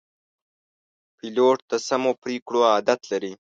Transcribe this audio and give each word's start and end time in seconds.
پیلوټ 1.17 1.59
د 1.71 1.73
سمو 1.87 2.11
پرېکړو 2.21 2.59
عادت 2.73 2.99
لري. 3.11 3.33